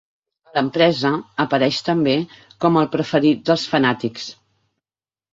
[0.51, 1.09] A l'empresa,
[1.43, 2.15] apareix també
[2.65, 4.25] com el preferit dels fanàtics.